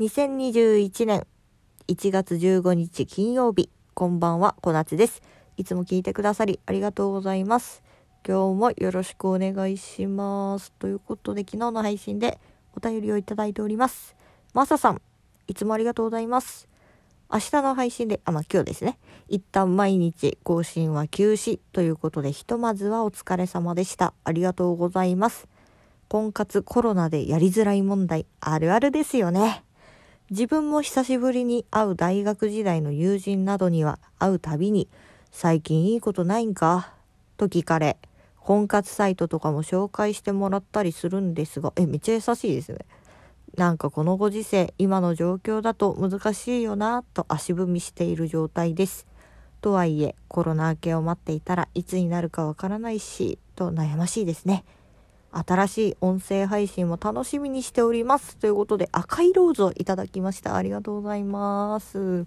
[0.00, 1.26] 2021年
[1.86, 5.20] 1月15日金曜日、こんばんは、こなつです。
[5.58, 7.82] いつも聞いてくださりありがとうございます。
[8.26, 10.72] 今日もよろしくお願いします。
[10.72, 12.40] ということで、昨日の配信で
[12.74, 14.16] お便りをいただいております。
[14.54, 15.02] まささん、
[15.46, 16.70] いつもありがとうございます。
[17.30, 18.98] 明日の配信で、あ、まあ、今日ですね。
[19.28, 24.14] 一旦毎日更新は休止ということで、ひとまずはお疲れ様でした。
[24.24, 25.48] ありがとうございます。
[26.08, 29.64] 婚活コロナでやりづらい問題、あるあるですよね。
[30.32, 34.88] 自分も久しぶりに会う大学時代の友人などには会うたびに、
[35.30, 36.94] 最近いいことないんか？
[37.36, 37.98] と聞かれ、
[38.40, 42.78] 婚活サイトとかも紹介してもらったりするんですが、え、めっちゃ優しいですね。
[43.58, 49.06] なんかこのご時世、今の状況だと難しいよなと足踏みしている状態です。
[49.60, 54.64] とはいえ、コロナ明けを待っていたらいつになるかわからないし、と悩ましいですね。
[55.32, 58.36] 新しい音声配信も楽しみにしております。
[58.36, 60.56] ということで、赤いローズをいただきました。
[60.56, 62.26] ありがとうございます。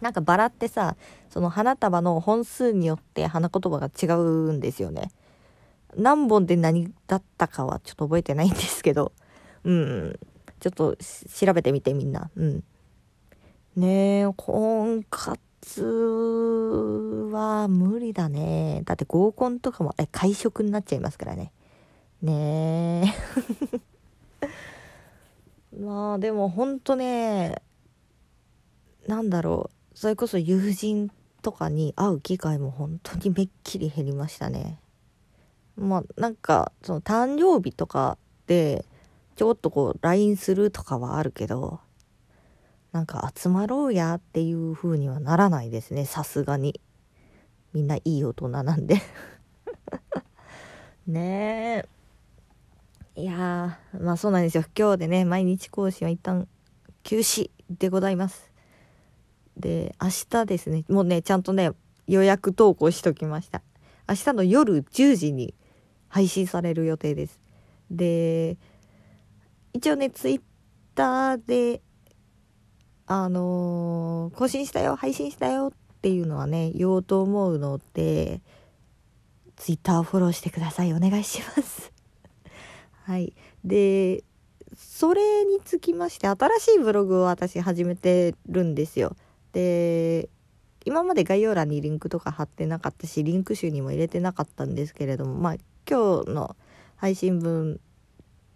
[0.00, 0.96] なんかバラってさ、
[1.30, 5.10] その花束の本数によって花言葉が違うんですよね。
[5.94, 9.12] 何本で何だったかはちょっと覚えてないんですけど、
[9.64, 10.18] うん、
[10.58, 12.30] ちょっと調べてみてみんな。
[12.34, 12.64] うん。
[13.76, 15.82] ねえ、婚活
[17.30, 18.82] は無理だね。
[18.84, 21.52] だって合コンとかも、え、会食になっちゃいますからね。
[22.22, 23.16] ね
[24.40, 24.52] え。
[25.76, 27.62] まあでもほんとね、
[29.08, 31.10] なんだろう、それこそ友人
[31.42, 34.78] とかに会う機会も本当にめっきり減りましたね。
[35.76, 38.84] まあなんか、その誕生日とかで、
[39.34, 41.80] ちょっとこう LINE するとかはあるけど、
[42.92, 46.80] なんか集まろうやっていう風にはならないですね、さすがに。
[47.72, 48.96] みんないい大人なんで。
[51.08, 52.01] ねえ。
[53.14, 54.64] いやー、まあそうなんですよ。
[54.76, 56.48] 今日でね、毎日更新は一旦
[57.02, 58.50] 休止でございます。
[59.56, 61.72] で、明日ですね、もうね、ちゃんとね、
[62.06, 63.60] 予約投稿しときました。
[64.08, 65.54] 明日の夜10時に
[66.08, 67.38] 配信される予定です。
[67.90, 68.56] で、
[69.74, 70.40] 一応ね、ツイッ
[70.94, 71.82] ターで、
[73.06, 78.40] あのー更新したよ、配信したよっていうのはね、言おうと思うので、
[79.56, 80.94] ツイッターをフォローしてください。
[80.94, 81.81] お願いします。
[83.04, 83.34] はい。
[83.64, 84.24] で、
[84.76, 89.16] それにつきまして、新しいブログを私始めてるんですよ。
[89.52, 90.28] で、
[90.84, 95.54] 今まで概要欄にリンクとか貼ってなかったし、リンク集にも入れてなかったんですけれども、まあ、
[95.88, 96.56] 今日の
[96.96, 97.80] 配信分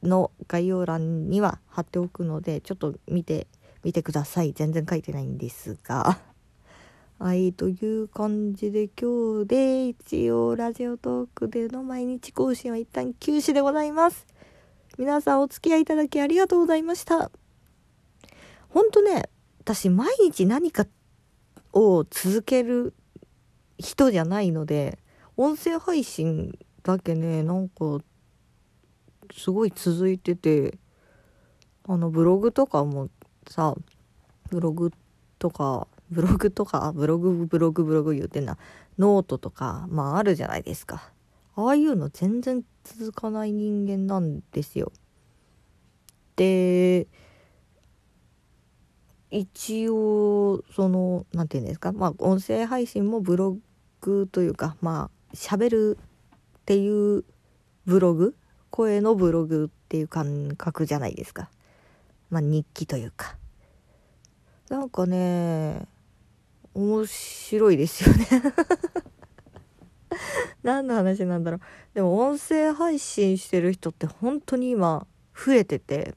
[0.02, 3.46] の概要欄には貼っておくので、ちょっと見て
[3.82, 4.52] みてください。
[4.52, 6.18] 全然書いてないんですが。
[7.18, 14.26] はい、という感じで今日で一応ラジオトークでの毎日更新は一旦休止でございます。
[14.98, 17.30] 皆さんお付き合いいただきありがとうございました。
[18.70, 19.28] ほんとね、
[19.60, 20.86] 私毎日何か
[21.74, 22.94] を続ける
[23.78, 24.98] 人じゃないので、
[25.36, 27.98] 音声配信だけね、なんか
[29.34, 30.78] すごい続いてて、
[31.86, 33.10] あのブログとかも
[33.48, 33.74] さ、
[34.48, 34.92] ブログ
[35.38, 38.56] とか、ブログとか、ブログ、ブログ、ブログ言うてんな、
[38.98, 41.12] ノートとか、まああるじゃないですか。
[41.56, 44.92] ああいうの全然続かない人間なんですよ。
[46.36, 47.08] で、
[49.30, 53.56] 一応、その、なんていうんですか、まあ音声配信もブロ
[54.02, 55.98] グというか、まあ喋る
[56.58, 57.24] っていう
[57.86, 58.36] ブログ？
[58.70, 61.50] 声のブログっていう感覚じゃないですか。
[62.28, 63.38] まあ日記というか。
[64.68, 65.88] なんかね、
[66.74, 68.26] 面白いですよね。
[70.62, 71.60] 何の話なんだろう。
[71.94, 76.15] でも音声配信してる人って本当に今増えてて、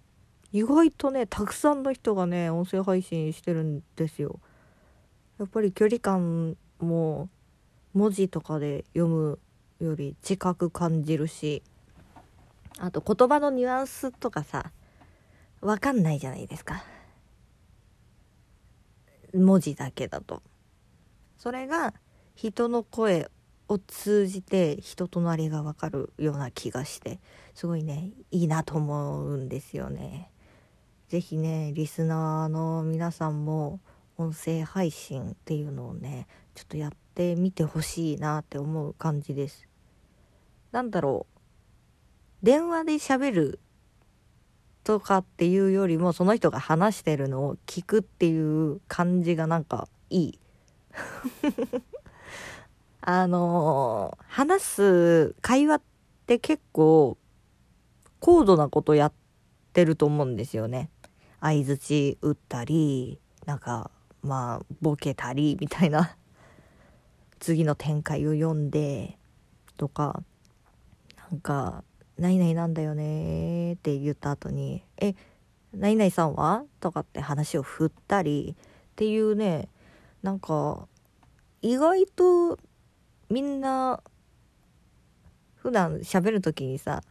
[0.52, 4.40] 意外とね、たくさんの人がね、音声配信してるんですよ。
[5.38, 7.30] やっぱり距離感も
[7.94, 9.40] 文字とかで読む
[9.80, 11.64] より近く感じるし、
[12.78, 14.72] あと言葉のニュアンスとかさ、
[15.62, 16.84] わかんないじゃないですか。
[19.34, 20.42] 文字だけだと。
[21.38, 21.94] それが
[22.36, 23.30] 人の声
[23.70, 27.20] を通じて人となりがわかるような気がして
[27.54, 30.32] すごいねいいなと思うんですよね。
[31.08, 33.80] ぜひねリスナーの皆さんも
[34.18, 39.68] 音声配信っていうのをねちょっとやってみてほしいなって思う感じです。
[40.72, 43.60] なんだろう電話で喋る
[44.84, 50.40] とかっていうよりもその人が話してるのを聞くっていう感じがなんかいい。
[53.12, 55.82] あのー話す会話っ
[56.28, 57.18] て結構
[58.20, 59.14] 高度なことやっ
[59.74, 60.92] てると思うんですよね。
[61.42, 63.90] 相づち打ったりなんか
[64.22, 66.16] まあボケたりみたいな
[67.40, 69.18] 次の展開を読んで
[69.76, 70.22] とか
[71.32, 71.84] なんか
[72.20, 75.16] 「何々なんだよね」って言った後に「え
[75.74, 79.68] 何々さんは?」とかって話を振ったりっていうね
[80.22, 80.88] なんか
[81.64, 82.60] 意外と
[83.30, 84.02] みんな
[85.56, 87.04] 普段喋る時にさ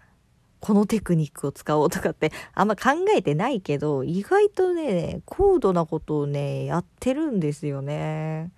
[0.60, 8.50] このテクニックを使おうとかってあんま考えてないけど意外とね高度なことをねやってるんですよね。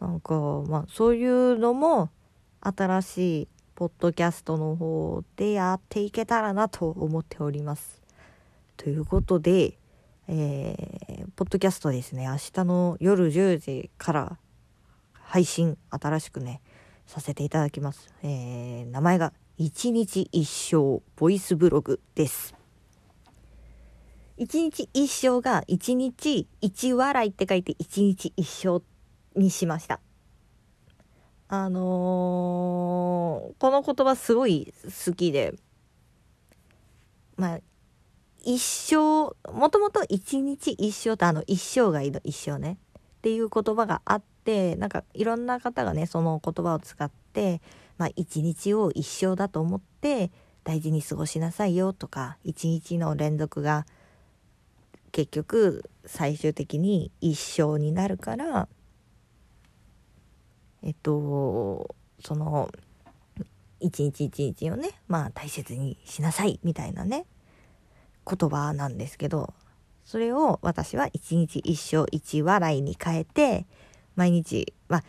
[0.00, 0.34] なんか
[0.68, 2.10] まあそういうのも
[2.60, 8.02] 新しいポッドキャストの方でやっていけたらなと思っております。
[8.76, 9.78] ということで、
[10.28, 14.38] えー、ポッドキャストですね明日の夜10時から
[15.28, 16.62] 配信新しくね
[17.06, 18.10] させていただきます。
[18.22, 22.54] えー、名前が一日一生ボイスブログです。
[24.38, 28.82] 一日一生が一日一笑いって書いて一日一生
[29.38, 30.00] にしました。
[31.48, 34.72] あのー、この言葉すごい
[35.06, 35.54] 好きで、
[37.36, 37.60] まあ、
[38.44, 38.96] 一生、
[39.52, 42.78] もともと一日一生ってあの一生涯の一生ね
[43.18, 47.60] っていう言葉があって、なんかいろんな方がね、その言葉を使って、
[47.98, 50.30] まあ一日を一生だと思って
[50.64, 53.84] 大事に過ごしなさいよとか、一日の連続が
[55.12, 58.68] 結局最終的に一生になるから、
[60.82, 62.70] えっとその
[63.80, 67.26] 一日一日をねまあ大切にしなさいみたいなね
[68.26, 69.52] 言葉なんですけど
[70.04, 73.66] それを私は一日一生一笑いに変えて
[74.18, 75.04] 毎日まあ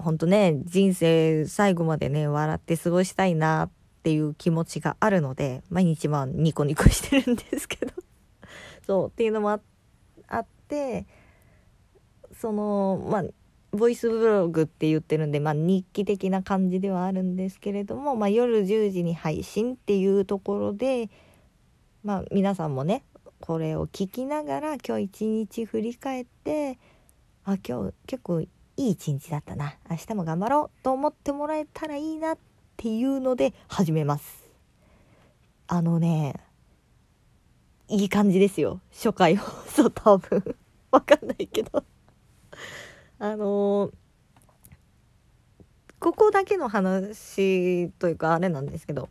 [0.00, 3.70] ほんとね人生最後までね笑って過ごしたいなっ
[4.04, 7.92] ていう気持ちがあるので毎日まあニコニコしてるんですけど。
[8.86, 9.58] そうっていうのもあ
[10.38, 11.06] って
[12.32, 13.24] そのまあ
[13.72, 21.10] ボイスブログって言ってるんで、まあ、日記的な感じではあるんですけれども、まあ、夜10時に配信っていうところで、
[22.04, 23.02] まあ、皆さんもね
[23.40, 26.78] これを聞きながら今日一日振り返って
[27.46, 29.76] あ今日結構いい一日だったな。
[29.90, 32.38] 明日も頑張ろうと思ってもらえたらいいなっ
[32.76, 34.50] ていうので始めます。
[35.66, 36.34] あのね
[37.88, 38.80] いい感じですよ。
[38.92, 40.56] 初回放送多分。
[40.90, 41.84] わかんないけど。
[43.18, 43.92] あのー、
[46.00, 49.10] ここだけの話というかあれなんですけど。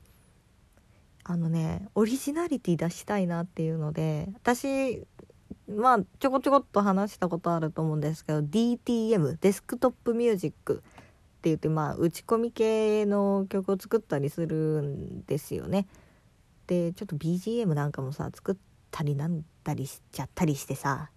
[1.26, 5.06] あのねオリジナリティ出したいなっていうので私
[5.68, 10.78] まあちょこちょこっと話したことあると思うんですけど DTM デスクトップミュージックっ
[11.44, 15.88] て言ってまあ打ち込み系の曲を作ったりするんですよね。
[16.68, 18.56] でちょっと BGM なんかもさ作っ
[18.92, 21.10] たりなんだりしちゃったりしてさ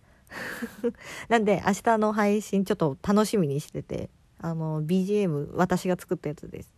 [1.28, 4.10] なんで明日の配信ちょっと楽しみにしてて
[4.40, 6.74] あの BGM 私が作ったやつです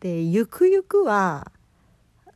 [0.00, 1.50] でゆくゆくは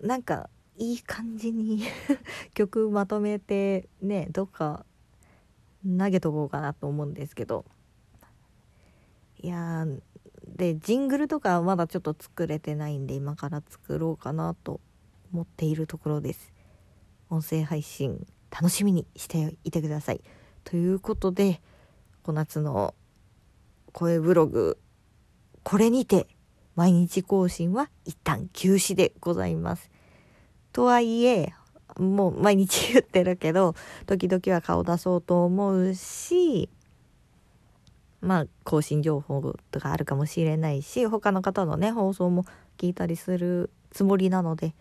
[0.00, 1.82] なんかいい感じに
[2.54, 4.86] 曲まとめてねどっか
[5.84, 7.64] 投げとこうかなと思うんですけど
[9.40, 9.86] いや
[10.46, 14.80] でジングルとかはまだちょっと作れてないんで今から作ろうかなと
[15.32, 16.52] 思っているところです
[17.30, 20.22] 音声配信楽しみにしていてください。
[20.64, 21.60] ということで
[22.22, 22.94] 小夏の
[23.92, 24.78] 声ブログ
[25.62, 26.26] これにて
[26.74, 29.90] 毎日更新は一旦休止でございます。
[30.72, 31.52] とはいえ
[31.98, 33.74] もう毎日言ってるけど
[34.06, 36.68] 時々は顔出そうと思うし
[38.20, 42.44] まあ更新情報とかあるかもしれないし他の方のね放送も
[42.76, 44.74] 聞いたりするつもりなので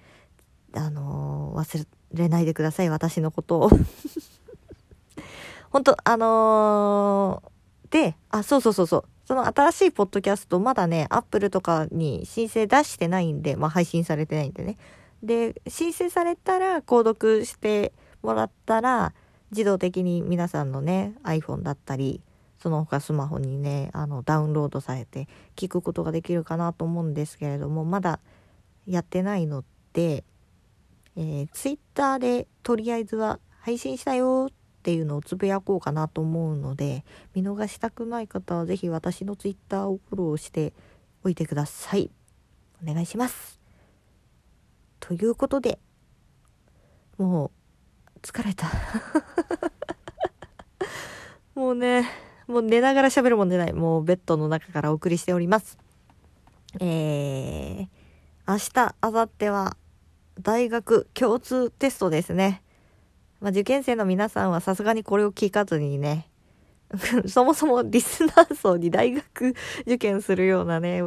[0.74, 3.70] あのー、忘れないでください私のことを。
[5.70, 9.04] 本当あのー、であそうそうそうそう。
[9.26, 14.78] その新しいポッドキャストまだねアップルとかに申請出してないんでまあ配信されてないんでね。
[15.24, 19.14] で申請されたら購読してもらったら
[19.52, 22.22] 自動的に皆さんのね iPhone だったり
[22.60, 28.20] その他スマホにねあのダウンロードされて聞くことができるかなと思うんですけれどもまだ
[28.86, 30.24] やってないので
[31.18, 40.74] えー、ツイッターでとりあえずは配信したよっていうのをつぶやこうかなと思うので見逃したくない方は是非私のツイッターをフォローして
[41.24, 42.12] おいてください。
[42.88, 43.57] お願いします。
[45.08, 45.80] ということで
[47.18, 47.52] も
[48.18, 48.68] う疲れた
[51.56, 52.10] もうね
[52.48, 55.78] もう寝ながら喋るもんじゃないもうベッドの中からお送りしております
[56.82, 57.88] えー、
[58.46, 59.78] 明日明後日は
[60.42, 62.62] 大学共通テストですね。
[63.40, 66.30] まあ、受験生の皆さんはさすがにこれを聞かずにね、
[67.28, 71.02] そもそもリスナー層に大学受験するようなね、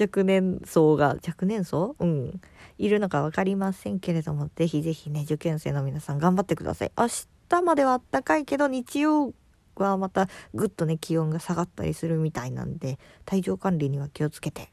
[0.00, 1.96] 若年層が、若年層？
[1.98, 2.40] うん。
[2.78, 6.92] いるのか分かりませんけれども、ぜひぜひね、受験生の皆さん頑張ってください。
[6.96, 7.08] 明
[7.48, 9.32] 日までは暖かいけど、日曜
[9.76, 14.70] はまたぐっとね、気温が下がったりするみたいなんで、体調管理には気をつけて、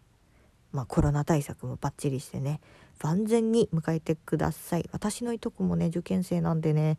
[0.71, 2.59] まあコロナ対策もバッチリしてね、
[3.01, 4.89] 万全に迎えてください。
[4.91, 6.97] 私のいとこもね、受験生なんでね、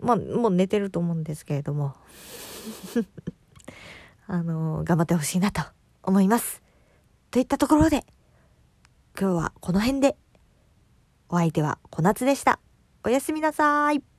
[0.00, 1.94] まあ、もう寝てると思うんですけれども
[4.26, 5.62] あのー、頑張ってほしいなと
[6.02, 6.62] 思います。
[7.30, 8.04] といったところで、
[9.18, 10.16] 今日はこの辺で、
[11.28, 12.60] お相手は小夏でした。
[13.04, 14.09] おやすみなさい。